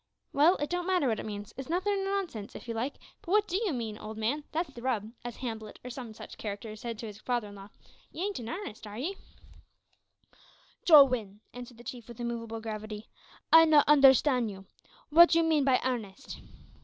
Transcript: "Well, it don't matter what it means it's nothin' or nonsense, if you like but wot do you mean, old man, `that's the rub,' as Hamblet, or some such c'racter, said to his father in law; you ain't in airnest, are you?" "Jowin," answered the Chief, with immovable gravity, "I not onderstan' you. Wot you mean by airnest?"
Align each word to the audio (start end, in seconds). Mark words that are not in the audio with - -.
"Well, 0.33 0.55
it 0.55 0.71
don't 0.71 0.87
matter 0.87 1.07
what 1.07 1.19
it 1.19 1.27
means 1.27 1.53
it's 1.57 1.69
nothin' 1.69 1.93
or 1.93 2.03
nonsense, 2.03 2.55
if 2.55 2.67
you 2.67 2.73
like 2.73 2.95
but 3.21 3.29
wot 3.29 3.47
do 3.47 3.55
you 3.57 3.71
mean, 3.71 3.99
old 3.99 4.17
man, 4.17 4.45
`that's 4.51 4.73
the 4.73 4.81
rub,' 4.81 5.11
as 5.23 5.35
Hamblet, 5.35 5.77
or 5.83 5.91
some 5.91 6.15
such 6.15 6.37
c'racter, 6.39 6.75
said 6.75 6.97
to 6.97 7.05
his 7.05 7.19
father 7.21 7.49
in 7.49 7.53
law; 7.53 7.69
you 8.11 8.23
ain't 8.23 8.39
in 8.39 8.47
airnest, 8.49 8.87
are 8.87 8.97
you?" 8.97 9.13
"Jowin," 10.85 11.41
answered 11.53 11.77
the 11.77 11.83
Chief, 11.83 12.07
with 12.07 12.19
immovable 12.19 12.61
gravity, 12.61 13.09
"I 13.53 13.65
not 13.65 13.85
onderstan' 13.87 14.49
you. 14.49 14.65
Wot 15.11 15.35
you 15.35 15.43
mean 15.43 15.63
by 15.63 15.77
airnest?" 15.83 16.39